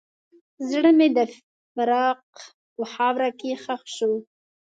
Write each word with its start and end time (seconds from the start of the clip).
زړه 0.69 0.91
مې 0.97 1.07
د 1.17 1.19
فراق 1.71 2.25
په 2.75 2.83
خاوره 2.93 3.29
کې 3.39 3.51
ښخ 3.63 3.81
شو. 3.95 4.13